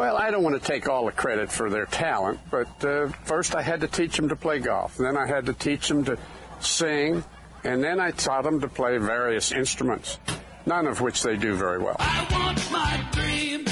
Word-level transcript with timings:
Well, 0.00 0.16
I 0.16 0.30
don't 0.30 0.42
want 0.42 0.58
to 0.58 0.66
take 0.66 0.88
all 0.88 1.04
the 1.04 1.12
credit 1.12 1.52
for 1.52 1.68
their 1.68 1.84
talent, 1.84 2.40
but 2.50 2.82
uh, 2.82 3.08
first 3.24 3.54
I 3.54 3.60
had 3.60 3.82
to 3.82 3.86
teach 3.86 4.16
them 4.16 4.30
to 4.30 4.34
play 4.34 4.58
golf. 4.58 4.96
Then 4.96 5.14
I 5.14 5.26
had 5.26 5.44
to 5.44 5.52
teach 5.52 5.88
them 5.88 6.06
to 6.06 6.16
sing, 6.58 7.22
and 7.64 7.84
then 7.84 8.00
I 8.00 8.10
taught 8.12 8.44
them 8.44 8.62
to 8.62 8.68
play 8.68 8.96
various 8.96 9.52
instruments, 9.52 10.18
none 10.64 10.86
of 10.86 11.02
which 11.02 11.22
they 11.22 11.36
do 11.36 11.54
very 11.54 11.80
well. 11.80 11.96
I 11.98 12.26
want 12.30 12.72
my 12.72 13.08
dream. 13.12 13.66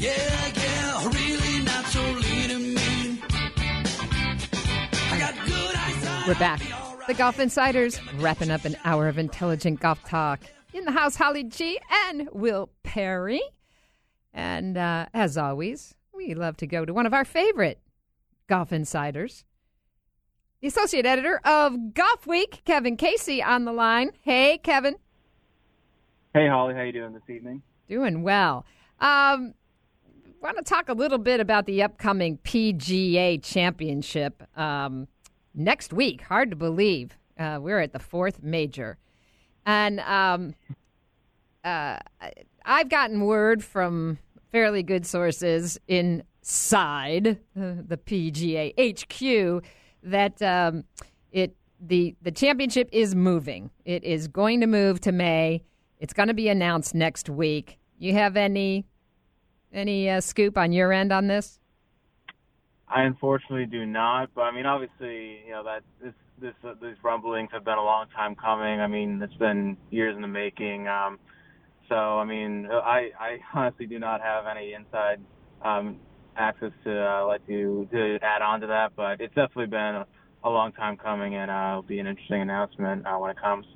Yeah, 0.00 0.52
yeah, 0.54 1.04
really 1.04 1.64
not 1.66 1.84
so 1.84 2.00
lean 2.00 2.50
and 2.52 2.68
mean. 2.74 3.22
I 5.10 5.18
got 5.18 5.34
good 5.44 5.76
eyesight. 5.76 6.26
We're 6.26 6.34
back. 6.36 6.62
The 7.08 7.12
Golf 7.12 7.38
Insiders 7.38 8.00
wrapping 8.14 8.50
up 8.50 8.64
an 8.64 8.78
hour 8.86 9.08
of 9.08 9.18
intelligent 9.18 9.80
golf 9.80 10.02
talk. 10.04 10.40
In 10.72 10.86
the 10.86 10.92
house, 10.92 11.14
Holly 11.14 11.44
G 11.44 11.78
and 12.06 12.30
Will 12.32 12.70
Perry. 12.84 13.42
And 14.32 14.76
uh, 14.76 15.06
as 15.12 15.36
always, 15.36 15.94
we 16.14 16.34
love 16.34 16.56
to 16.58 16.66
go 16.66 16.84
to 16.84 16.94
one 16.94 17.06
of 17.06 17.14
our 17.14 17.24
favorite 17.24 17.80
Golf 18.48 18.72
Insiders, 18.72 19.44
the 20.60 20.68
associate 20.68 21.06
editor 21.06 21.40
of 21.44 21.74
Golfweek, 21.92 22.64
Kevin 22.64 22.96
Casey, 22.96 23.42
on 23.42 23.64
the 23.64 23.72
line. 23.72 24.12
Hey, 24.22 24.58
Kevin. 24.62 24.96
Hey, 26.34 26.48
Holly, 26.48 26.74
how 26.74 26.82
you 26.82 26.92
doing 26.92 27.12
this 27.12 27.28
evening? 27.28 27.62
Doing 27.88 28.22
well. 28.22 28.64
Um, 29.00 29.54
want 30.42 30.56
to 30.56 30.62
talk 30.62 30.88
a 30.88 30.94
little 30.94 31.18
bit 31.18 31.40
about 31.40 31.66
the 31.66 31.82
upcoming 31.82 32.38
PGA 32.38 33.42
Championship 33.42 34.42
um, 34.58 35.08
next 35.54 35.92
week. 35.92 36.22
Hard 36.22 36.50
to 36.50 36.56
believe. 36.56 37.16
Uh, 37.38 37.58
we're 37.60 37.80
at 37.80 37.92
the 37.92 37.98
fourth 37.98 38.42
major. 38.42 38.98
And 39.64 40.00
um, 40.00 40.54
uh, 41.64 41.98
I've 42.64 42.88
gotten 42.88 43.24
word 43.24 43.62
from 43.62 44.18
fairly 44.50 44.82
good 44.82 45.06
sources 45.06 45.78
inside 45.88 47.38
the 47.54 47.96
PGA 47.96 48.72
HQ 48.76 49.64
that 50.02 50.42
um, 50.42 50.84
it 51.30 51.56
the 51.80 52.14
the 52.22 52.30
championship 52.30 52.88
is 52.92 53.14
moving. 53.14 53.70
It 53.84 54.04
is 54.04 54.28
going 54.28 54.60
to 54.60 54.66
move 54.66 55.00
to 55.02 55.12
May. 55.12 55.62
It's 55.98 56.12
going 56.12 56.28
to 56.28 56.34
be 56.34 56.48
announced 56.48 56.94
next 56.94 57.28
week. 57.28 57.78
You 57.98 58.14
have 58.14 58.36
any 58.36 58.86
any 59.72 60.10
uh, 60.10 60.20
scoop 60.20 60.58
on 60.58 60.72
your 60.72 60.92
end 60.92 61.12
on 61.12 61.28
this? 61.28 61.58
I 62.88 63.02
unfortunately 63.02 63.66
do 63.66 63.86
not, 63.86 64.30
but 64.34 64.42
I 64.42 64.50
mean, 64.50 64.66
obviously, 64.66 65.40
you 65.46 65.52
know 65.52 65.64
that 65.64 65.82
this 66.02 66.12
this 66.38 66.54
uh, 66.62 66.74
these 66.82 66.96
rumblings 67.02 67.48
have 67.52 67.64
been 67.64 67.78
a 67.78 67.84
long 67.84 68.06
time 68.14 68.34
coming. 68.34 68.80
I 68.80 68.86
mean, 68.86 69.20
it's 69.22 69.34
been 69.34 69.76
years 69.90 70.14
in 70.14 70.22
the 70.22 70.28
making. 70.28 70.88
Um, 70.88 71.18
so, 71.92 72.18
I 72.18 72.24
mean, 72.24 72.66
I 72.72 73.10
I 73.20 73.38
honestly 73.54 73.86
do 73.86 73.98
not 73.98 74.22
have 74.22 74.46
any 74.46 74.72
inside 74.72 75.20
um, 75.62 75.98
access 76.36 76.72
to 76.84 76.90
uh, 76.90 77.26
let 77.26 77.42
you 77.46 77.86
to 77.92 78.18
add 78.22 78.40
on 78.40 78.62
to 78.62 78.66
that, 78.68 78.92
but 78.96 79.20
it's 79.20 79.34
definitely 79.34 79.66
been 79.66 79.96
a, 79.96 80.06
a 80.42 80.48
long 80.48 80.72
time 80.72 80.96
coming, 80.96 81.34
and 81.34 81.50
uh, 81.50 81.68
it'll 81.72 81.82
be 81.82 81.98
an 81.98 82.06
interesting 82.06 82.40
announcement 82.40 83.06
uh, 83.06 83.16
when 83.18 83.30
it 83.30 83.36
comes. 83.38 83.66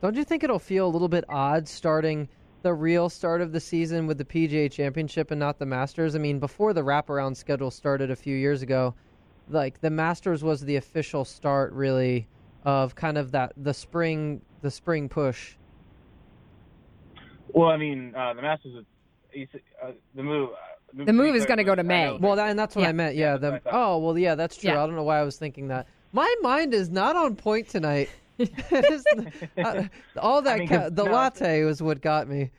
Don't 0.00 0.16
you 0.16 0.24
think 0.24 0.42
it'll 0.42 0.58
feel 0.58 0.86
a 0.86 0.90
little 0.90 1.08
bit 1.08 1.24
odd 1.28 1.68
starting 1.68 2.28
the 2.62 2.74
real 2.74 3.08
start 3.08 3.40
of 3.40 3.52
the 3.52 3.60
season 3.60 4.08
with 4.08 4.18
the 4.18 4.24
PGA 4.24 4.70
Championship 4.70 5.30
and 5.30 5.38
not 5.38 5.60
the 5.60 5.66
Masters? 5.66 6.16
I 6.16 6.18
mean, 6.18 6.40
before 6.40 6.72
the 6.72 6.82
wraparound 6.82 7.36
schedule 7.36 7.70
started 7.70 8.10
a 8.10 8.16
few 8.16 8.36
years 8.36 8.62
ago, 8.62 8.96
like 9.48 9.80
the 9.80 9.90
Masters 9.90 10.42
was 10.42 10.62
the 10.62 10.74
official 10.76 11.24
start, 11.24 11.72
really, 11.72 12.26
of 12.64 12.96
kind 12.96 13.16
of 13.16 13.30
that 13.30 13.52
the 13.56 13.72
spring 13.72 14.42
the 14.62 14.70
spring 14.70 15.08
push. 15.08 15.56
Well, 17.52 17.68
I 17.70 17.76
mean, 17.76 18.14
uh, 18.14 18.34
the 18.34 18.42
Masters, 18.42 18.74
is, 18.74 18.84
you 19.32 19.46
said, 19.52 19.60
uh, 19.82 19.90
the 20.14 20.22
move. 20.22 20.50
Uh, 20.50 21.04
The 21.04 21.12
move 21.12 21.34
is 21.34 21.46
gonna 21.46 21.64
go 21.64 21.74
to 21.74 21.82
May. 21.82 22.16
Well, 22.18 22.36
that, 22.36 22.50
and 22.50 22.58
that's 22.58 22.74
what 22.76 22.82
Yeah. 22.82 22.88
I 22.88 22.92
meant. 22.92 23.16
Yeah. 23.16 23.32
Yeah, 23.32 23.36
the, 23.38 23.50
that's 23.52 23.64
what 23.64 23.74
I 23.74 23.78
oh, 23.84 23.98
well, 23.98 24.18
yeah, 24.18 24.34
that's 24.34 24.56
true. 24.56 24.70
Yeah. 24.70 24.82
I 24.82 24.86
don't 24.86 24.94
know 24.96 25.02
why 25.02 25.18
I 25.18 25.22
was 25.22 25.36
thinking 25.38 25.68
that. 25.68 25.86
My 26.12 26.32
mind 26.42 26.74
is 26.74 26.90
not 26.90 27.16
on 27.16 27.36
point 27.36 27.68
tonight. 27.68 28.10
Uh, 29.58 29.84
all 30.16 30.42
that 30.42 30.56
I 30.56 30.58
mean, 30.60 30.68
ca- 30.68 30.88
the 30.90 31.04
no, 31.04 31.12
latte 31.12 31.64
was 31.64 31.82
what 31.82 32.00
got 32.00 32.28
me. 32.28 32.50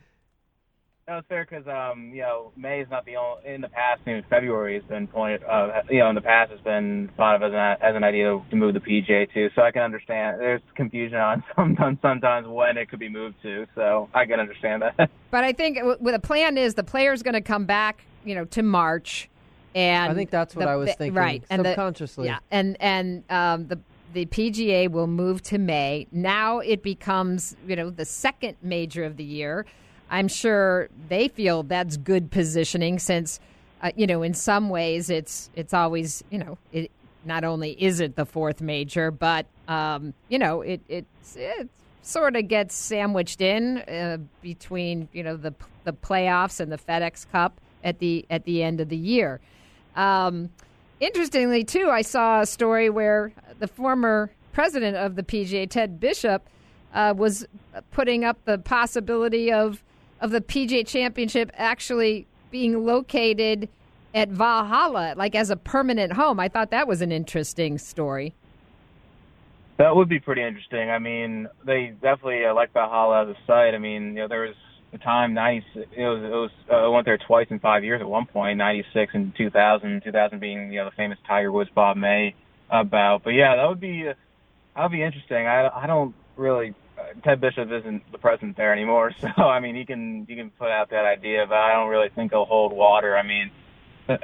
No, 1.08 1.18
it's 1.18 1.28
fair 1.28 1.46
because 1.50 1.68
um, 1.68 2.12
you 2.14 2.22
know 2.22 2.54
May 2.56 2.80
is 2.80 2.88
not 2.90 3.06
the 3.06 3.18
only. 3.18 3.42
In 3.46 3.60
the 3.60 3.68
past, 3.68 4.02
I 4.08 4.10
mean, 4.14 4.24
February 4.30 4.76
has 4.76 4.84
been 4.86 5.06
pointed. 5.06 5.44
Uh, 5.44 5.82
you 5.90 6.00
know, 6.00 6.08
in 6.08 6.16
the 6.16 6.22
past 6.22 6.50
has 6.52 6.62
been 6.62 7.10
thought 7.18 7.36
of 7.36 7.44
as 7.44 7.52
an 7.52 7.78
as 7.82 7.96
an 7.98 8.06
idea 8.06 8.40
to 8.50 8.56
move 8.56 8.74
the 8.74 8.80
PJ 8.80 9.34
to. 9.34 9.50
So 9.54 9.64
I 9.64 9.72
can 9.72 9.82
understand. 9.82 10.40
There's 10.40 10.62
confusion 10.76 11.18
on 11.18 11.44
sometimes 11.58 11.98
sometimes 12.02 12.48
when 12.48 12.78
it 12.78 12.90
could 12.90 13.00
be 13.00 13.10
moved 13.10 13.36
to. 13.44 13.66
So 13.76 14.08
I 14.14 14.26
can 14.26 14.40
understand 14.40 14.82
that. 14.84 15.10
But 15.30 15.44
I 15.44 15.52
think 15.52 15.78
w- 15.78 15.98
what 16.00 16.12
the 16.12 16.20
plan 16.20 16.58
is 16.58 16.76
the 16.76 16.84
player's 16.84 17.24
going 17.24 17.34
to 17.34 17.42
come 17.42 17.66
back, 17.66 18.06
you 18.24 18.36
know, 18.36 18.46
to 18.46 18.62
March, 18.62 19.30
and 19.74 20.12
I 20.12 20.16
think 20.16 20.30
that's 20.30 20.56
what 20.56 20.66
the- 20.66 20.72
I 20.72 20.76
was 20.76 20.90
the- 20.90 20.94
thinking, 20.94 21.16
right? 21.16 21.44
And 21.50 21.66
the- 21.66 21.72
subconsciously. 21.72 22.28
yeah, 22.28 22.38
and 22.50 22.78
and 22.80 23.24
um, 23.30 23.68
the 23.68 23.78
the 24.14 24.26
PGA 24.28 24.90
will 24.90 25.08
move 25.08 25.42
to 25.42 25.58
May. 25.58 26.08
Now 26.14 26.60
it 26.60 26.82
becomes, 26.82 27.58
you 27.68 27.76
know, 27.76 27.90
the 27.90 28.06
second 28.06 28.56
major 28.62 29.04
of 29.04 29.18
the 29.18 29.24
year. 29.26 29.66
I'm 30.14 30.28
sure 30.28 30.90
they 31.10 31.28
feel 31.28 31.64
that's 31.64 31.98
good 31.98 32.30
positioning 32.30 33.00
since, 33.00 33.40
uh, 33.82 33.90
you 33.96 34.06
know, 34.06 34.22
in 34.22 34.36
some 34.36 34.70
ways 34.70 35.10
it's 35.10 35.50
it's 35.56 35.74
always, 35.74 36.24
you 36.30 36.38
know, 36.38 36.60
it 36.72 36.92
not 37.26 37.44
only 37.44 37.72
is 37.72 38.00
it 38.00 38.16
the 38.16 38.26
fourth 38.26 38.62
major, 38.62 39.10
but 39.10 39.48
um, 39.68 40.14
you 40.30 40.38
know, 40.38 40.62
it 40.62 40.82
it's 40.88 41.36
it 41.36 41.68
sort 42.04 42.36
of 42.36 42.48
gets 42.48 42.76
sandwiched 42.76 43.42
in 43.42 43.80
uh, 43.80 44.20
between, 44.44 45.10
you 45.14 45.24
know, 45.24 45.36
the 45.36 45.52
the 45.84 45.94
playoffs 45.94 46.60
and 46.60 46.72
the 46.72 46.78
FedEx 46.78 47.26
Cup 47.32 47.60
at 47.84 47.98
the 47.98 48.24
at 48.30 48.46
the 48.46 48.62
end 48.62 48.82
of 48.82 48.90
the 48.90 48.98
year. 48.98 49.40
Um, 49.96 50.52
interestingly, 51.00 51.64
too, 51.64 51.90
I 51.90 52.04
saw 52.04 52.42
a 52.42 52.46
story 52.46 52.92
where 52.92 53.34
the 53.58 53.68
former 53.68 54.30
president 54.52 54.96
of 54.96 55.16
the 55.16 55.24
PGA, 55.24 55.68
Ted 55.68 56.00
Bishop, 56.00 56.48
uh, 56.94 57.16
was 57.18 57.48
putting 57.90 58.24
up 58.24 58.38
the 58.46 58.60
possibility 58.60 59.52
of 59.52 59.84
of 60.24 60.32
the 60.32 60.42
PGA 60.42 60.88
Championship 60.88 61.52
actually 61.54 62.26
being 62.50 62.86
located 62.86 63.68
at 64.16 64.30
Valhalla, 64.30 65.14
like 65.18 65.36
as 65.36 65.50
a 65.50 65.58
permanent 65.58 66.14
home. 66.14 66.40
I 66.40 66.48
thought 66.48 66.72
that 66.72 66.88
was 66.88 67.02
an 67.02 67.12
interesting 67.12 67.78
story. 67.78 68.34
That 69.78 69.96
would 69.96 70.08
be 70.08 70.20
pretty 70.20 70.42
interesting. 70.42 70.90
I 70.90 71.00
mean, 71.00 71.48
they 71.66 71.94
definitely 72.02 72.46
uh, 72.46 72.56
like 72.56 72.72
Valhalla 72.74 73.24
as 73.24 73.36
a 73.36 73.38
site. 73.46 73.74
I 73.74 73.80
mean, 73.80 74.10
you 74.10 74.22
know, 74.22 74.28
there 74.30 74.44
was 74.44 74.56
a 74.94 74.98
time 74.98 75.34
ninety. 75.34 75.66
It 75.76 76.06
was 76.06 76.24
it 76.24 76.30
was 76.30 76.52
uh, 76.72 76.76
I 76.76 76.88
went 76.88 77.06
there 77.06 77.18
twice 77.18 77.48
in 77.50 77.60
five 77.60 77.84
years 77.84 78.00
at 78.00 78.08
one 78.08 78.26
point, 78.26 78.58
ninety 78.58 78.86
six 78.94 79.14
and 79.14 79.36
two 79.36 79.50
thousand. 79.50 80.04
Two 80.04 80.12
thousand 80.12 80.40
being 80.40 80.72
you 80.72 80.80
know 80.80 80.86
the 80.86 80.96
famous 80.96 81.18
Tiger 81.28 81.52
Woods 81.52 81.72
Bob 81.76 81.98
May 81.98 82.34
about. 82.70 83.24
But 83.24 83.32
yeah, 83.32 83.58
that 83.58 83.68
would 83.68 83.82
be 83.82 84.08
uh, 84.08 84.14
that 84.76 84.84
would 84.84 84.92
be 84.92 85.04
interesting. 85.04 85.48
I 85.48 85.68
I 85.68 85.86
don't 85.86 86.16
really. 86.38 86.76
Uh, 87.16 87.20
Ted 87.24 87.42
Bishop 87.42 87.70
isn't 87.72 88.12
the 88.12 88.18
president 88.18 88.58
there 88.58 88.74
anymore, 88.74 89.12
so 89.22 89.28
I 89.44 89.60
mean 89.60 89.76
he 89.76 89.86
can 89.86 90.26
he 90.28 90.36
can 90.36 90.50
put 90.52 90.70
out 90.70 90.90
that 90.92 91.06
idea, 91.06 91.46
but 91.48 91.58
I 91.58 91.74
don't 91.74 91.90
really 91.90 92.10
think 92.10 92.32
it'll 92.32 92.46
hold 92.46 92.74
water. 92.74 93.18
I 93.18 93.24
mean, 93.24 93.52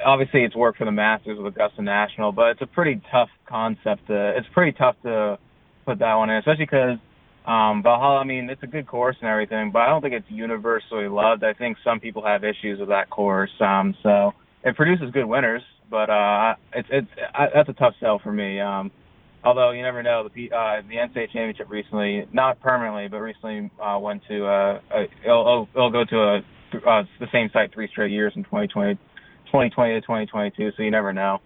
obviously 0.06 0.44
it's 0.44 0.56
worked 0.56 0.78
for 0.78 0.86
the 0.86 0.92
Masters 0.92 1.38
with 1.38 1.54
Augusta 1.54 1.82
National, 1.82 2.32
but 2.32 2.52
it's 2.52 2.62
a 2.62 2.68
pretty 2.68 3.02
tough 3.12 3.30
concept. 3.48 4.08
To, 4.08 4.38
it's 4.38 4.48
pretty 4.54 4.74
tough 4.74 4.96
to 5.04 5.40
put 5.86 6.00
that 6.00 6.16
one 6.16 6.30
in, 6.30 6.38
especially 6.38 6.66
because 6.66 6.98
um, 7.46 7.82
Valhalla. 7.82 8.20
I 8.20 8.24
mean, 8.24 8.50
it's 8.50 8.64
a 8.64 8.68
good 8.68 8.88
course 8.88 9.16
and 9.22 9.30
everything, 9.30 9.72
but 9.72 9.80
I 9.80 9.88
don't 9.88 10.02
think 10.02 10.14
it's 10.14 10.30
universally 10.30 11.08
loved. 11.08 11.44
I 11.44 11.54
think 11.54 11.78
some 11.84 12.00
people 12.00 12.24
have 12.26 12.44
issues 12.44 12.80
with 12.80 12.90
that 12.90 13.10
course. 13.10 13.52
Um, 13.60 13.96
so 14.04 14.34
it 14.64 14.76
produces 14.76 15.12
good 15.12 15.26
winners, 15.26 15.64
but 15.90 16.10
uh, 16.10 16.56
it's 16.74 16.90
it's 16.92 17.08
I, 17.34 17.48
that's 17.54 17.70
a 17.70 17.74
tough 17.74 17.96
sell 18.00 18.20
for 18.20 18.32
me. 18.32 18.60
Um, 18.60 18.92
although 19.44 19.72
you 19.72 19.82
never 19.82 20.04
know, 20.04 20.24
the 20.24 20.30
P- 20.30 20.52
uh, 20.52 20.82
the 20.88 20.96
NCAA 20.96 21.32
championship 21.32 21.70
recently, 21.70 22.28
not 22.32 22.60
permanently, 22.60 23.08
but 23.08 23.20
recently 23.20 23.70
uh, 23.82 23.98
went 24.00 24.24
to 24.28 24.46
uh, 24.46 24.82
a, 24.92 25.04
it'll, 25.24 25.68
it'll, 25.74 25.92
go 25.92 26.04
to 26.06 26.18
a 26.18 26.44
uh, 26.88 27.04
the 27.20 27.28
same 27.32 27.50
site 27.52 27.74
three 27.74 27.88
straight 27.88 28.12
years 28.12 28.34
in 28.36 28.44
2020, 28.44 28.96
2020 29.46 29.94
to 29.94 30.02
2022. 30.02 30.72
So 30.76 30.84
you 30.84 30.92
never 30.92 31.14
know. 31.14 31.40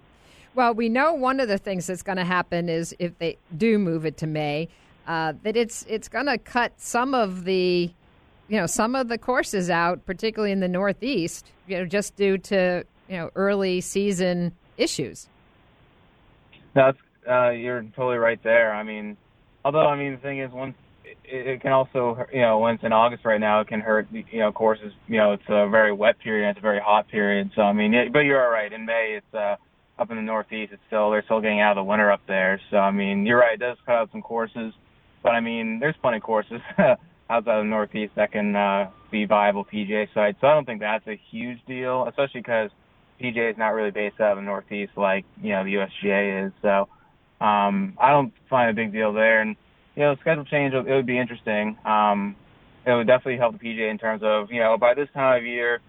Well, 0.56 0.74
we 0.74 0.90
know 0.90 1.14
one 1.14 1.40
of 1.40 1.48
the 1.48 1.58
things 1.58 1.88
that's 1.88 2.04
going 2.04 2.18
to 2.18 2.26
happen 2.26 2.70
is 2.70 2.96
if 3.00 3.18
they 3.18 3.38
do 3.56 3.80
move 3.80 4.06
it 4.06 4.18
to 4.18 4.28
May, 4.28 4.70
uh, 5.08 5.34
that 5.44 5.56
it's 5.56 5.86
it's 5.88 6.08
going 6.08 6.28
to 6.28 6.38
cut 6.38 6.74
some 6.78 7.14
of 7.14 7.44
the, 7.46 7.92
you 8.48 8.58
know, 8.58 8.68
some 8.68 8.96
of 8.96 9.08
the 9.08 9.18
courses 9.18 9.70
out, 9.70 10.06
particularly 10.06 10.52
in 10.52 10.60
the 10.60 10.68
Northeast, 10.68 11.52
you 11.68 11.78
know, 11.78 11.86
just 11.86 12.16
due 12.16 12.38
to 12.38 12.86
you 13.10 13.18
know 13.18 13.32
early 13.36 13.82
season 13.82 14.54
issues. 14.78 15.28
That's 16.74 16.98
uh, 17.30 17.50
you're 17.52 17.84
totally 17.96 18.18
right 18.18 18.42
there. 18.44 18.74
I 18.74 18.84
mean, 18.84 19.18
although 19.64 19.88
I 19.88 19.98
mean 19.98 20.14
the 20.14 20.18
thing 20.20 20.40
is, 20.40 20.52
once 20.52 20.76
it, 21.04 21.48
it 21.48 21.62
can 21.62 21.72
also 21.72 22.26
you 22.34 22.42
know 22.42 22.66
it's 22.68 22.84
in 22.84 22.94
August 22.94 23.26
right 23.26 23.40
now, 23.40 23.62
it 23.62 23.68
can 23.68 23.82
hurt 23.82 24.08
you 24.12 24.40
know 24.40 24.52
courses. 24.52 24.94
You 25.08 25.18
know, 25.18 25.34
it's 25.34 25.44
a 25.48 25.70
very 25.70 25.94
wet 25.94 26.20
period, 26.20 26.52
it's 26.52 26.60
a 26.60 26.62
very 26.62 26.80
hot 26.80 27.08
period. 27.10 27.52
So 27.56 27.62
I 27.62 27.74
mean, 27.74 27.94
it, 27.94 28.14
but 28.14 28.20
you're 28.20 28.44
all 28.44 28.52
right. 28.52 28.72
In 28.72 28.86
May, 28.86 29.18
it's 29.18 29.34
uh, 29.34 29.56
up 30.00 30.12
in 30.12 30.18
the 30.18 30.24
Northeast. 30.24 30.74
It's 30.74 30.82
still 30.88 31.12
they're 31.12 31.24
still 31.24 31.42
getting 31.42 31.62
out 31.62 31.78
of 31.78 31.84
the 31.84 31.90
winter 31.90 32.12
up 32.12 32.22
there. 32.28 32.60
So 32.72 32.78
I 32.78 32.92
mean, 32.92 33.26
you're 33.26 33.40
right. 33.40 33.54
It 33.54 33.60
does 33.60 33.78
cut 33.86 33.96
out 33.96 34.10
some 34.12 34.22
courses, 34.22 34.74
but 35.22 35.30
I 35.30 35.40
mean, 35.40 35.80
there's 35.80 35.96
plenty 36.02 36.18
of 36.18 36.24
courses 36.24 36.62
outside 37.30 37.58
of 37.58 37.64
the 37.64 37.70
Northeast 37.70 38.14
that 38.16 38.32
can 38.32 38.56
uh, 38.56 38.90
be 39.12 39.26
viable 39.26 39.66
PGA 39.66 40.08
sites. 40.14 40.38
So 40.42 40.48
I 40.48 40.54
don't 40.54 40.66
think 40.66 40.82
that's 40.82 41.08
a 41.08 41.20
huge 41.32 41.60
deal, 41.68 42.06
especially 42.08 42.42
because 42.42 42.70
PGA 43.22 43.52
is 43.52 43.58
not 43.58 43.70
really 43.70 43.92
based 43.92 44.20
out 44.20 44.32
of 44.32 44.38
the 44.38 44.44
Northeast 44.44 44.94
like 44.98 45.26
you 45.42 45.52
know 45.52 45.64
the 45.64 45.76
USGA 45.76 46.48
is. 46.48 46.54
So 46.62 46.90
um, 47.44 47.98
I 48.00 48.12
don't 48.12 48.34
find 48.50 48.70
a 48.70 48.74
big 48.74 48.94
deal 48.94 49.12
there. 49.12 49.42
And 49.42 49.56
you 49.96 50.04
know, 50.04 50.16
schedule 50.22 50.46
change 50.46 50.74
it 50.74 50.86
would 50.88 51.06
be 51.06 51.20
interesting. 51.20 51.78
Um, 51.86 52.36
it 52.86 52.92
would 52.92 53.08
definitely 53.08 53.38
help 53.38 53.60
the 53.60 53.60
PGA 53.60 53.92
in 53.92 53.98
terms 53.98 54.22
of 54.24 54.50
you 54.50 54.60
know 54.60 54.78
by 54.78 54.94
this 54.94 55.10
time 55.14 55.42
of 55.42 55.46
year, 55.46 55.82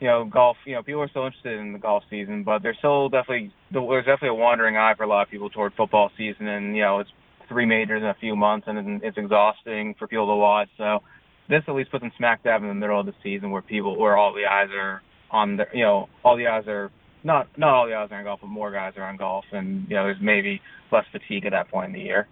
you 0.00 0.08
know 0.08 0.24
golf. 0.24 0.56
You 0.66 0.74
know 0.74 0.82
people 0.82 1.02
are 1.02 1.08
still 1.08 1.26
interested 1.26 1.58
in 1.58 1.72
the 1.72 1.78
golf 1.78 2.02
season, 2.10 2.42
but 2.42 2.62
there's 2.62 2.76
still 2.78 3.08
definitely 3.08 3.52
there's 3.70 4.04
definitely 4.04 4.28
a 4.30 4.34
wandering 4.34 4.76
eye 4.76 4.94
for 4.96 5.04
a 5.04 5.08
lot 5.08 5.22
of 5.22 5.30
people 5.30 5.48
toward 5.48 5.72
football 5.74 6.10
season, 6.18 6.48
and 6.48 6.76
you 6.76 6.82
know 6.82 6.98
it's 6.98 7.10
three 7.48 7.66
majors 7.66 8.02
in 8.02 8.08
a 8.08 8.16
few 8.20 8.34
months, 8.34 8.66
and 8.68 9.02
it's 9.02 9.16
exhausting 9.16 9.94
for 9.98 10.08
people 10.08 10.26
to 10.26 10.36
watch. 10.36 10.68
So 10.76 10.98
this 11.48 11.62
at 11.68 11.74
least 11.74 11.92
puts 11.92 12.02
them 12.02 12.12
smack 12.16 12.42
dab 12.42 12.62
in 12.62 12.68
the 12.68 12.74
middle 12.74 12.98
of 12.98 13.06
the 13.06 13.14
season 13.22 13.52
where 13.52 13.62
people 13.62 13.96
where 13.96 14.16
all 14.16 14.34
the 14.34 14.46
eyes 14.46 14.70
are 14.74 15.02
on 15.30 15.56
the 15.56 15.66
you 15.72 15.84
know 15.84 16.08
all 16.24 16.36
the 16.36 16.48
eyes 16.48 16.64
are 16.66 16.90
not 17.24 17.48
not 17.56 17.74
all 17.74 17.86
the 17.86 17.92
guys 17.92 18.08
are 18.10 18.18
on 18.18 18.24
golf, 18.24 18.40
but 18.40 18.48
more 18.48 18.70
guys 18.70 18.94
are 18.96 19.04
on 19.04 19.16
golf, 19.16 19.44
and 19.52 19.86
you 19.88 19.96
know 19.96 20.04
there's 20.04 20.20
maybe 20.20 20.60
less 20.92 21.04
fatigue 21.12 21.46
at 21.46 21.52
that 21.52 21.68
point 21.70 21.88
in 21.88 21.92
the 21.92 22.00
year. 22.00 22.26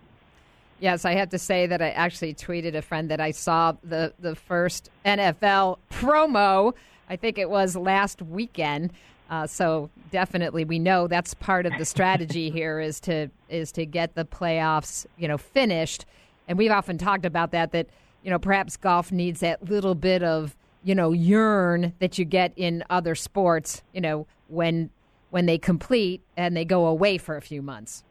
Yes, 0.80 1.04
I 1.04 1.14
have 1.14 1.30
to 1.30 1.38
say 1.38 1.66
that 1.66 1.80
I 1.80 1.90
actually 1.90 2.34
tweeted 2.34 2.74
a 2.74 2.82
friend 2.82 3.10
that 3.10 3.20
I 3.20 3.30
saw 3.30 3.72
the 3.82 4.12
the 4.18 4.34
first 4.34 4.90
NFL 5.04 5.78
promo. 5.90 6.74
I 7.08 7.16
think 7.16 7.38
it 7.38 7.50
was 7.50 7.76
last 7.76 8.22
weekend. 8.22 8.92
Uh, 9.30 9.46
so 9.46 9.90
definitely, 10.10 10.64
we 10.64 10.78
know 10.78 11.06
that's 11.06 11.34
part 11.34 11.66
of 11.66 11.72
the 11.78 11.84
strategy 11.84 12.50
here 12.52 12.80
is 12.80 13.00
to 13.00 13.28
is 13.48 13.72
to 13.72 13.86
get 13.86 14.14
the 14.14 14.24
playoffs, 14.24 15.06
you 15.16 15.28
know, 15.28 15.38
finished. 15.38 16.04
And 16.46 16.58
we've 16.58 16.70
often 16.70 16.98
talked 16.98 17.24
about 17.24 17.50
that. 17.52 17.72
That 17.72 17.88
you 18.22 18.30
know, 18.30 18.38
perhaps 18.38 18.76
golf 18.76 19.12
needs 19.12 19.40
that 19.40 19.68
little 19.68 19.94
bit 19.94 20.22
of 20.22 20.56
you 20.82 20.94
know 20.94 21.12
yearn 21.12 21.94
that 22.00 22.18
you 22.18 22.24
get 22.24 22.52
in 22.56 22.84
other 22.90 23.14
sports. 23.14 23.82
You 23.92 24.00
know, 24.00 24.26
when 24.48 24.90
when 25.30 25.46
they 25.46 25.58
complete 25.58 26.22
and 26.36 26.56
they 26.56 26.64
go 26.64 26.86
away 26.86 27.18
for 27.18 27.36
a 27.36 27.42
few 27.42 27.60
months. 27.60 28.04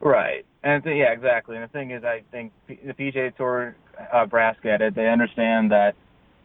Right. 0.00 0.46
And 0.62 0.84
th- 0.84 0.96
yeah, 0.96 1.12
exactly. 1.12 1.56
And 1.56 1.64
the 1.64 1.68
thing 1.68 1.90
is, 1.90 2.04
I 2.04 2.22
think 2.30 2.52
P- 2.68 2.78
the 2.84 2.92
PGA 2.92 3.36
Tour 3.36 3.74
uh, 4.12 4.26
brass 4.26 4.56
get 4.62 4.80
it. 4.82 4.94
They 4.94 5.08
understand 5.08 5.72
that 5.72 5.94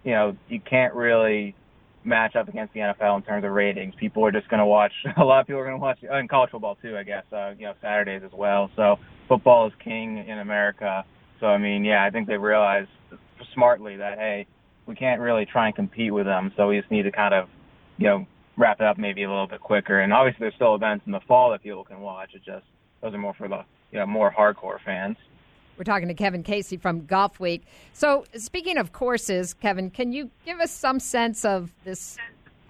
you 0.03 0.11
know 0.11 0.35
you 0.49 0.59
can't 0.59 0.93
really 0.93 1.55
match 2.03 2.35
up 2.35 2.47
against 2.47 2.73
the 2.73 2.79
NFL 2.79 3.17
in 3.17 3.23
terms 3.23 3.45
of 3.45 3.51
ratings. 3.51 3.93
People 3.95 4.25
are 4.25 4.31
just 4.31 4.49
going 4.49 4.59
to 4.59 4.65
watch. 4.65 4.93
A 5.17 5.23
lot 5.23 5.41
of 5.41 5.47
people 5.47 5.59
are 5.61 5.65
going 5.65 5.77
to 5.77 5.81
watch, 5.81 5.99
and 6.01 6.29
college 6.29 6.51
football 6.51 6.77
too, 6.81 6.97
I 6.97 7.03
guess. 7.03 7.23
Uh, 7.31 7.53
you 7.57 7.65
know, 7.65 7.73
Saturdays 7.81 8.23
as 8.25 8.31
well. 8.31 8.71
So 8.75 8.97
football 9.27 9.67
is 9.67 9.73
king 9.83 10.17
in 10.17 10.39
America. 10.39 11.05
So 11.39 11.47
I 11.47 11.57
mean, 11.57 11.83
yeah, 11.83 12.03
I 12.03 12.09
think 12.09 12.27
they 12.27 12.37
realize 12.37 12.87
smartly 13.53 13.97
that 13.97 14.17
hey, 14.17 14.47
we 14.85 14.95
can't 14.95 15.21
really 15.21 15.45
try 15.45 15.67
and 15.67 15.75
compete 15.75 16.13
with 16.13 16.25
them. 16.25 16.51
So 16.57 16.67
we 16.67 16.79
just 16.79 16.91
need 16.91 17.03
to 17.03 17.11
kind 17.11 17.33
of, 17.33 17.49
you 17.97 18.07
know, 18.07 18.27
wrap 18.57 18.79
it 18.79 18.85
up 18.85 18.97
maybe 18.97 19.23
a 19.23 19.29
little 19.29 19.47
bit 19.47 19.61
quicker. 19.61 19.99
And 19.99 20.13
obviously, 20.13 20.39
there's 20.41 20.55
still 20.55 20.75
events 20.75 21.05
in 21.05 21.11
the 21.11 21.19
fall 21.21 21.51
that 21.51 21.63
people 21.63 21.83
can 21.83 21.99
watch. 21.99 22.31
It 22.33 22.43
just 22.45 22.65
those 23.01 23.13
are 23.13 23.17
more 23.17 23.33
for 23.33 23.47
the 23.47 23.63
you 23.91 23.99
know 23.99 24.05
more 24.05 24.31
hardcore 24.31 24.77
fans. 24.83 25.17
We're 25.77 25.85
talking 25.85 26.09
to 26.09 26.13
Kevin 26.13 26.43
Casey 26.43 26.77
from 26.77 27.01
Golfweek. 27.03 27.61
So, 27.93 28.25
speaking 28.35 28.77
of 28.77 28.93
courses, 28.93 29.53
Kevin, 29.55 29.89
can 29.89 30.11
you 30.11 30.29
give 30.45 30.59
us 30.59 30.69
some 30.69 30.99
sense 30.99 31.43
of 31.43 31.71
this 31.83 32.17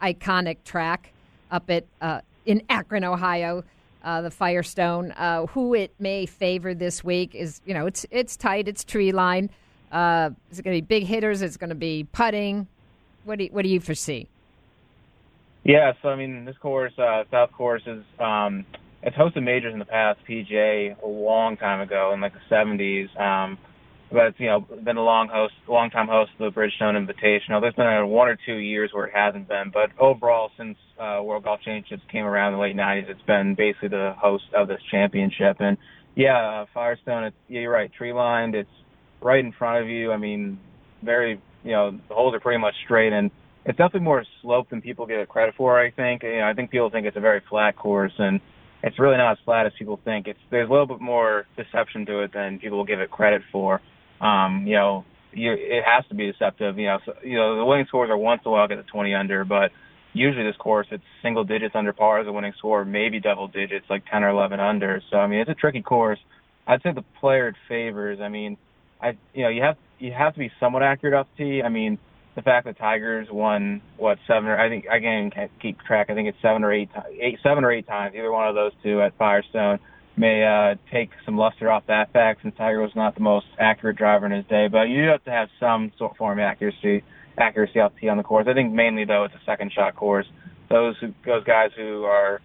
iconic 0.01 0.57
track 0.63 1.11
up 1.49 1.69
at 1.69 1.85
uh, 2.01 2.21
in 2.45 2.61
Akron, 2.69 3.03
Ohio, 3.03 3.63
uh, 4.03 4.21
the 4.21 4.31
Firestone? 4.31 5.11
Uh, 5.11 5.45
who 5.47 5.73
it 5.73 5.93
may 5.99 6.25
favor 6.25 6.73
this 6.73 7.03
week 7.03 7.35
is 7.35 7.59
you 7.65 7.73
know 7.73 7.85
it's 7.85 8.05
it's 8.11 8.37
tight, 8.37 8.67
it's 8.67 8.83
tree 8.83 9.11
line. 9.11 9.49
Uh, 9.91 10.29
is 10.49 10.59
it 10.59 10.63
going 10.63 10.77
to 10.77 10.81
be 10.81 10.85
big 10.85 11.03
hitters? 11.03 11.41
It's 11.41 11.57
going 11.57 11.69
to 11.69 11.75
be 11.75 12.07
putting. 12.13 12.67
What 13.25 13.37
do 13.37 13.43
you, 13.45 13.49
what 13.51 13.63
do 13.63 13.69
you 13.69 13.79
foresee? 13.79 14.27
Yeah, 15.63 15.93
so 16.01 16.09
I 16.09 16.15
mean, 16.15 16.45
this 16.45 16.57
course, 16.57 16.93
uh, 16.97 17.23
South 17.29 17.51
Course, 17.51 17.83
is 17.85 18.03
um, 18.19 18.65
it's 19.03 19.15
hosted 19.15 19.43
majors 19.43 19.73
in 19.73 19.79
the 19.79 19.85
past, 19.85 20.19
PGA, 20.27 21.01
a 21.01 21.07
long 21.07 21.57
time 21.57 21.81
ago 21.81 22.11
in 22.13 22.21
like 22.21 22.33
the 22.33 22.55
70s. 22.55 23.19
Um, 23.19 23.57
but 24.11 24.27
it's 24.27 24.39
you 24.39 24.47
know 24.47 24.61
been 24.83 24.97
a 24.97 25.03
long 25.03 25.29
host, 25.29 25.53
long 25.67 25.89
time 25.89 26.07
host 26.07 26.31
of 26.39 26.53
the 26.53 26.59
Bridgestone 26.59 26.95
Invitational. 26.95 27.61
There's 27.61 27.75
been 27.75 27.87
a 27.87 28.05
one 28.05 28.27
or 28.27 28.37
two 28.45 28.55
years 28.55 28.89
where 28.93 29.05
it 29.05 29.13
hasn't 29.15 29.47
been, 29.47 29.71
but 29.73 29.91
overall, 29.99 30.49
since 30.57 30.77
uh, 30.99 31.19
World 31.23 31.43
Golf 31.45 31.61
Championships 31.63 32.03
came 32.11 32.25
around 32.25 32.53
in 32.53 32.59
the 32.59 32.63
late 32.63 32.75
90s, 32.75 33.09
it's 33.09 33.21
been 33.21 33.55
basically 33.55 33.89
the 33.89 34.13
host 34.17 34.45
of 34.55 34.67
this 34.67 34.81
championship. 34.91 35.57
And 35.59 35.77
yeah, 36.15 36.37
uh, 36.37 36.65
Firestone, 36.73 37.23
it's, 37.25 37.37
yeah, 37.47 37.61
you're 37.61 37.71
right, 37.71 37.91
tree 37.93 38.11
lined. 38.11 38.53
It's 38.55 38.69
right 39.21 39.43
in 39.43 39.53
front 39.53 39.81
of 39.81 39.89
you. 39.89 40.11
I 40.11 40.17
mean, 40.17 40.59
very, 41.03 41.41
you 41.63 41.71
know, 41.71 41.91
the 42.09 42.13
holes 42.13 42.35
are 42.35 42.39
pretty 42.41 42.59
much 42.59 42.75
straight, 42.83 43.13
and 43.13 43.31
it's 43.65 43.77
definitely 43.77 44.01
more 44.01 44.25
sloped 44.41 44.71
than 44.71 44.81
people 44.81 45.05
give 45.05 45.19
it 45.19 45.29
credit 45.29 45.55
for. 45.55 45.79
I 45.79 45.91
think. 45.91 46.23
You 46.23 46.39
know, 46.39 46.47
I 46.47 46.53
think 46.53 46.71
people 46.71 46.89
think 46.89 47.05
it's 47.05 47.17
a 47.17 47.21
very 47.21 47.41
flat 47.49 47.75
course, 47.75 48.13
and 48.17 48.39
it's 48.83 48.97
really 48.99 49.17
not 49.17 49.33
as 49.33 49.37
flat 49.45 49.65
as 49.65 49.73
people 49.77 49.99
think. 50.03 50.27
It's 50.27 50.39
there's 50.49 50.67
a 50.67 50.71
little 50.71 50.87
bit 50.87 51.01
more 51.01 51.45
deception 51.57 52.05
to 52.07 52.21
it 52.21 52.33
than 52.33 52.59
people 52.59 52.77
will 52.77 52.85
give 52.85 52.99
it 52.99 53.11
credit 53.11 53.41
for. 53.51 53.81
Um, 54.19 54.65
you 54.65 54.75
know, 54.75 55.05
you, 55.33 55.53
it 55.53 55.83
has 55.85 56.05
to 56.09 56.15
be 56.15 56.31
deceptive. 56.31 56.77
You 56.77 56.87
know, 56.87 56.99
so, 57.05 57.13
you 57.23 57.37
know 57.37 57.57
the 57.57 57.65
winning 57.65 57.85
scores 57.87 58.09
are 58.09 58.17
once 58.17 58.41
in 58.45 58.49
a 58.49 58.51
while 58.51 58.67
get 58.67 58.75
to 58.75 58.83
20 58.83 59.13
under, 59.13 59.45
but 59.45 59.71
usually 60.13 60.43
this 60.43 60.57
course 60.57 60.87
it's 60.91 61.03
single 61.21 61.43
digits 61.43 61.75
under 61.75 61.93
par 61.93 62.19
as 62.19 62.27
a 62.27 62.31
winning 62.31 62.53
score, 62.57 62.83
maybe 62.83 63.19
double 63.19 63.47
digits 63.47 63.85
like 63.89 64.03
10 64.11 64.23
or 64.23 64.29
11 64.29 64.59
under. 64.59 65.01
So 65.11 65.17
I 65.17 65.27
mean, 65.27 65.39
it's 65.39 65.49
a 65.49 65.55
tricky 65.55 65.81
course. 65.81 66.19
I'd 66.67 66.81
say 66.81 66.91
the 66.93 67.03
player 67.19 67.47
it 67.49 67.55
favors. 67.67 68.19
I 68.21 68.29
mean, 68.29 68.57
I 69.01 69.17
you 69.33 69.43
know 69.43 69.49
you 69.49 69.61
have 69.61 69.77
you 69.99 70.11
have 70.11 70.33
to 70.33 70.39
be 70.39 70.51
somewhat 70.59 70.81
accurate 70.81 71.13
off 71.13 71.27
the 71.37 71.43
tee. 71.43 71.61
I 71.63 71.69
mean, 71.69 71.99
the 72.35 72.41
fact 72.41 72.65
that 72.65 72.77
Tigers 72.77 73.27
won 73.29 73.81
what 73.97 74.17
seven 74.27 74.49
or 74.49 74.57
I 74.57 74.69
think 74.69 74.85
I 74.89 74.99
can't 74.99 75.33
keep 75.61 75.79
track. 75.81 76.09
I 76.09 76.13
think 76.13 76.29
it's 76.29 76.37
seven 76.41 76.63
or 76.63 76.71
eight, 76.71 76.89
eight 77.19 77.39
seven 77.43 77.63
or 77.63 77.71
eight 77.71 77.87
times. 77.87 78.15
Either 78.15 78.31
one 78.31 78.47
of 78.47 78.55
those 78.55 78.71
two 78.83 79.01
at 79.01 79.17
Firestone 79.17 79.79
may 80.15 80.43
uh, 80.43 80.75
take 80.91 81.09
some 81.25 81.37
luster 81.37 81.69
off 81.69 81.83
that 81.87 82.13
fact 82.13 82.41
since 82.43 82.55
Tiger 82.57 82.81
was 82.81 82.91
not 82.95 83.15
the 83.15 83.21
most 83.21 83.47
accurate 83.59 83.97
driver 83.97 84.25
in 84.25 84.31
his 84.31 84.45
day. 84.45 84.67
But 84.67 84.83
you 84.83 85.03
do 85.03 85.09
have 85.09 85.23
to 85.25 85.31
have 85.31 85.49
some 85.59 85.91
sort 85.97 86.11
of 86.11 86.17
form 86.17 86.39
of 86.39 86.43
accuracy 86.43 87.03
accuracy 87.37 87.79
off 87.79 87.93
tee 87.99 88.07
on 88.07 88.17
the 88.17 88.23
course. 88.23 88.47
I 88.49 88.53
think 88.53 88.73
mainly 88.73 89.05
though 89.05 89.25
it's 89.25 89.35
a 89.35 89.45
second 89.45 89.71
shot 89.73 89.95
course. 89.95 90.27
Those 90.69 90.95
who, 91.01 91.13
those 91.25 91.43
guys 91.43 91.71
who 91.75 92.03
are 92.05 92.41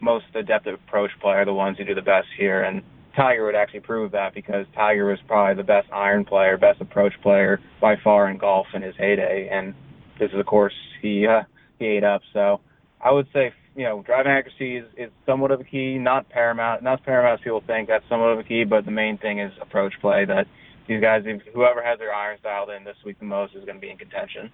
most 0.00 0.26
adept 0.34 0.66
at 0.66 0.74
approach 0.74 1.10
play 1.20 1.34
are 1.34 1.44
the 1.44 1.54
ones 1.54 1.78
who 1.78 1.84
do 1.84 1.94
the 1.94 2.02
best 2.02 2.26
here 2.36 2.62
and 2.62 2.82
Tiger 3.16 3.44
would 3.46 3.54
actually 3.54 3.80
prove 3.80 4.12
that 4.12 4.34
because 4.34 4.66
Tiger 4.74 5.06
was 5.06 5.18
probably 5.26 5.54
the 5.54 5.66
best 5.66 5.90
iron 5.92 6.24
player, 6.24 6.56
best 6.56 6.80
approach 6.80 7.14
player 7.22 7.60
by 7.80 7.96
far 7.96 8.28
in 8.28 8.38
golf 8.38 8.66
in 8.74 8.82
his 8.82 8.94
heyday, 8.96 9.48
and 9.50 9.74
this 10.18 10.30
is 10.32 10.38
of 10.38 10.46
course 10.46 10.74
he 11.00 11.26
uh, 11.26 11.42
he 11.78 11.86
ate 11.86 12.04
up. 12.04 12.22
So 12.32 12.60
I 13.00 13.10
would 13.10 13.26
say 13.32 13.52
you 13.76 13.84
know 13.84 14.02
driving 14.02 14.32
accuracy 14.32 14.76
is, 14.76 14.86
is 14.96 15.10
somewhat 15.26 15.50
of 15.50 15.60
a 15.60 15.64
key, 15.64 15.98
not 15.98 16.28
paramount, 16.28 16.82
not 16.82 17.04
paramount 17.04 17.40
as 17.40 17.44
people 17.44 17.62
think. 17.66 17.88
That's 17.88 18.08
somewhat 18.08 18.28
of 18.28 18.38
a 18.38 18.44
key, 18.44 18.64
but 18.64 18.84
the 18.84 18.90
main 18.90 19.18
thing 19.18 19.40
is 19.40 19.52
approach 19.60 19.94
play. 20.00 20.24
That 20.24 20.46
these 20.86 21.00
guys, 21.00 21.24
whoever 21.52 21.82
has 21.82 21.98
their 21.98 22.14
irons 22.14 22.40
dialed 22.42 22.70
in 22.70 22.84
this 22.84 22.96
week 23.04 23.18
the 23.18 23.24
most, 23.24 23.54
is 23.54 23.64
going 23.64 23.76
to 23.76 23.80
be 23.80 23.90
in 23.90 23.98
contention. 23.98 24.50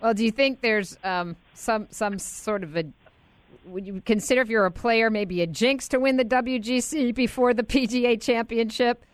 Well, 0.00 0.14
do 0.14 0.24
you 0.24 0.30
think 0.30 0.60
there's 0.60 0.96
um, 1.02 1.36
some 1.54 1.88
some 1.90 2.18
sort 2.18 2.62
of 2.62 2.76
a 2.76 2.84
would 3.68 3.86
you 3.86 4.02
consider 4.04 4.40
if 4.40 4.48
you're 4.48 4.66
a 4.66 4.70
player 4.70 5.10
maybe 5.10 5.42
a 5.42 5.46
jinx 5.46 5.88
to 5.88 6.00
win 6.00 6.16
the 6.16 6.24
WGC 6.24 7.14
before 7.14 7.54
the 7.54 7.62
PGA 7.62 8.20
Championship? 8.20 9.04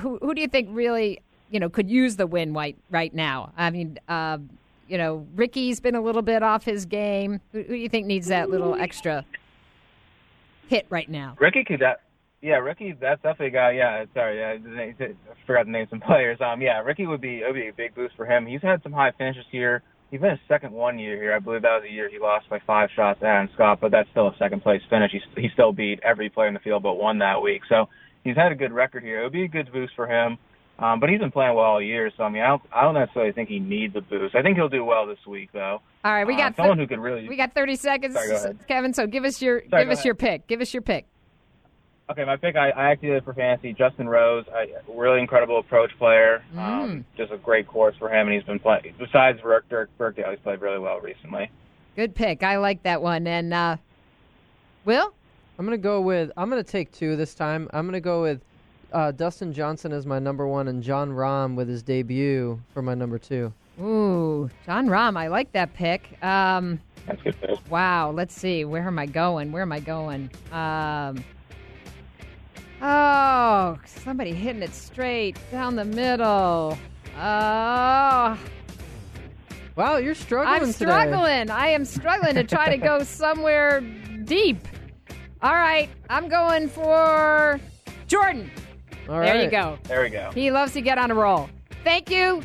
Who 0.00 0.18
who 0.18 0.34
do 0.34 0.40
you 0.40 0.48
think 0.48 0.68
really 0.70 1.20
you 1.50 1.60
know 1.60 1.68
could 1.68 1.90
use 1.90 2.16
the 2.16 2.26
win 2.26 2.52
right 2.52 2.76
right 2.90 3.14
now? 3.14 3.52
I 3.56 3.70
mean, 3.70 3.98
uh, 4.08 4.38
you 4.88 4.98
know, 4.98 5.26
Rickie's 5.34 5.80
been 5.80 5.94
a 5.94 6.00
little 6.00 6.22
bit 6.22 6.42
off 6.42 6.64
his 6.64 6.84
game. 6.84 7.40
Who, 7.52 7.62
who, 7.62 7.68
do 7.68 7.76
you 7.76 7.88
think 7.88 8.06
needs 8.06 8.26
that 8.26 8.50
little 8.50 8.74
extra 8.74 9.24
hit 10.68 10.86
right 10.90 11.08
now? 11.08 11.36
Rickie 11.38 11.64
could. 11.64 11.80
That, 11.80 12.02
yeah, 12.42 12.56
Rickie, 12.56 12.96
that's 13.00 13.22
definitely 13.22 13.48
a 13.48 13.50
guy. 13.50 13.70
Yeah, 13.72 14.04
sorry, 14.14 14.44
I 14.44 14.58
forgot 15.46 15.64
to 15.64 15.70
name 15.70 15.86
some 15.90 16.00
players. 16.00 16.38
Um, 16.40 16.60
yeah, 16.60 16.80
Rickie 16.80 17.06
would 17.06 17.20
be 17.20 17.42
would 17.44 17.54
be 17.54 17.68
a 17.68 17.72
big 17.72 17.94
boost 17.94 18.16
for 18.16 18.26
him. 18.26 18.46
He's 18.46 18.62
had 18.62 18.82
some 18.82 18.92
high 18.92 19.12
finishes 19.12 19.44
here 19.50 19.82
he's 20.10 20.20
been 20.20 20.30
a 20.30 20.40
second 20.48 20.72
one 20.72 20.98
year 20.98 21.16
here. 21.16 21.32
I 21.32 21.38
believe 21.38 21.62
that 21.62 21.74
was 21.74 21.84
the 21.86 21.92
year 21.92 22.08
he 22.10 22.18
lost 22.18 22.48
by 22.48 22.58
five 22.66 22.90
shots 22.94 23.20
to 23.20 23.26
Adam 23.26 23.48
Scott, 23.54 23.78
but 23.80 23.90
that's 23.90 24.08
still 24.10 24.28
a 24.28 24.36
second 24.38 24.62
place 24.62 24.82
finish. 24.90 25.12
He, 25.12 25.42
he 25.42 25.48
still 25.52 25.72
beat 25.72 26.00
every 26.02 26.28
player 26.28 26.48
in 26.48 26.54
the 26.54 26.60
field 26.60 26.82
but 26.82 26.94
one 26.94 27.18
that 27.18 27.42
week. 27.42 27.62
So 27.68 27.88
he's 28.24 28.36
had 28.36 28.52
a 28.52 28.54
good 28.54 28.72
record 28.72 29.02
here. 29.02 29.20
It 29.20 29.24
would 29.24 29.32
be 29.32 29.44
a 29.44 29.48
good 29.48 29.72
boost 29.72 29.94
for 29.94 30.06
him. 30.06 30.38
Um, 30.78 30.98
but 30.98 31.10
he's 31.10 31.20
been 31.20 31.30
playing 31.30 31.54
well 31.54 31.66
all 31.66 31.82
year, 31.82 32.10
so 32.16 32.22
I 32.22 32.30
mean, 32.30 32.40
I 32.40 32.48
don't, 32.48 32.62
I 32.74 32.82
don't 32.82 32.94
necessarily 32.94 33.32
think 33.32 33.50
he 33.50 33.58
needs 33.58 33.94
a 33.96 34.00
boost. 34.00 34.34
I 34.34 34.40
think 34.40 34.56
he'll 34.56 34.70
do 34.70 34.82
well 34.82 35.06
this 35.06 35.18
week, 35.28 35.50
though. 35.52 35.82
All 36.02 36.12
right, 36.12 36.26
we 36.26 36.34
got 36.36 36.52
uh, 36.52 36.62
someone 36.62 36.78
who 36.78 36.86
could 36.86 37.00
really. 37.00 37.28
We 37.28 37.36
got 37.36 37.52
thirty 37.52 37.76
seconds, 37.76 38.14
Sorry, 38.14 38.54
Kevin. 38.66 38.94
So 38.94 39.06
give 39.06 39.26
us 39.26 39.42
your 39.42 39.62
Sorry, 39.68 39.84
give 39.84 39.90
us 39.90 39.98
ahead. 39.98 40.04
your 40.06 40.14
pick. 40.14 40.46
Give 40.46 40.62
us 40.62 40.72
your 40.72 40.80
pick. 40.80 41.06
Okay, 42.10 42.24
my 42.24 42.36
pick, 42.36 42.56
I, 42.56 42.70
I 42.70 42.90
actually 42.90 43.10
did 43.10 43.18
it 43.18 43.24
for 43.24 43.34
fantasy. 43.34 43.72
Justin 43.72 44.08
Rose, 44.08 44.44
I, 44.52 44.66
really 44.88 45.20
incredible 45.20 45.60
approach 45.60 45.92
player. 45.96 46.42
Mm. 46.52 46.58
Um, 46.58 47.04
just 47.16 47.30
a 47.30 47.36
great 47.38 47.68
course 47.68 47.94
for 48.00 48.08
him, 48.08 48.26
and 48.26 48.34
he's 48.34 48.42
been 48.42 48.58
playing. 48.58 48.94
Besides 48.98 49.40
Dirk, 49.40 49.68
Dirk 49.68 49.90
Birkdale, 49.96 50.30
he's 50.30 50.40
played 50.40 50.60
really 50.60 50.80
well 50.80 50.98
recently. 50.98 51.50
Good 51.94 52.16
pick. 52.16 52.42
I 52.42 52.56
like 52.58 52.82
that 52.82 53.00
one. 53.00 53.28
And 53.28 53.54
uh, 53.54 53.76
Will, 54.84 55.14
I'm 55.56 55.64
gonna 55.64 55.78
go 55.78 56.00
with. 56.00 56.32
I'm 56.36 56.50
gonna 56.50 56.64
take 56.64 56.90
two 56.90 57.14
this 57.14 57.34
time. 57.34 57.68
I'm 57.72 57.86
gonna 57.86 58.00
go 58.00 58.22
with 58.22 58.40
uh, 58.92 59.12
Dustin 59.12 59.52
Johnson 59.52 59.92
as 59.92 60.04
my 60.04 60.18
number 60.18 60.48
one 60.48 60.66
and 60.66 60.82
Jon 60.82 61.10
Rahm 61.10 61.54
with 61.54 61.68
his 61.68 61.82
debut 61.82 62.60
for 62.74 62.82
my 62.82 62.94
number 62.94 63.18
two. 63.18 63.52
Ooh, 63.80 64.50
Jon 64.66 64.88
Rahm. 64.88 65.16
I 65.16 65.28
like 65.28 65.52
that 65.52 65.74
pick. 65.74 66.20
Um, 66.24 66.80
That's 67.06 67.22
good 67.22 67.40
pick. 67.40 67.70
wow. 67.70 68.10
Let's 68.10 68.34
see. 68.34 68.64
Where 68.64 68.86
am 68.86 68.98
I 68.98 69.06
going? 69.06 69.52
Where 69.52 69.62
am 69.62 69.72
I 69.72 69.80
going? 69.80 70.30
Um, 70.50 71.22
oh, 72.82 73.78
somebody 73.84 74.32
hitting 74.32 74.62
it 74.62 74.74
straight 74.74 75.36
down 75.50 75.76
the 75.76 75.84
middle. 75.84 76.76
Oh, 77.18 78.38
Wow, 79.76 79.96
you're 79.96 80.14
struggling 80.14 80.54
I'm 80.54 80.60
today. 80.72 80.72
struggling. 80.72 81.50
I 81.50 81.68
am 81.68 81.84
struggling 81.84 82.34
to 82.34 82.44
try 82.44 82.68
to 82.70 82.76
go 82.76 83.02
somewhere 83.04 83.80
deep. 84.24 84.58
All 85.42 85.54
right, 85.54 85.88
I'm 86.10 86.28
going 86.28 86.68
for 86.68 87.58
Jordan. 88.06 88.50
All 89.08 89.20
there 89.20 89.42
you 89.42 89.50
go. 89.50 89.78
There 89.84 90.02
we 90.02 90.10
go. 90.10 90.30
He 90.34 90.50
loves 90.50 90.72
to 90.74 90.82
get 90.82 90.98
on 90.98 91.10
a 91.10 91.14
roll. 91.14 91.48
Thank 91.82 92.10
you, 92.10 92.42